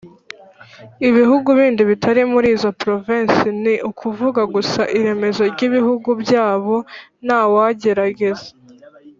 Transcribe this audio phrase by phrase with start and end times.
[1.07, 6.75] ibihugu bindi bitari muri izo provinsi: ni ukuvuga gusa iremezo ry’ibihugu byabo.
[7.25, 8.47] ntawagerageza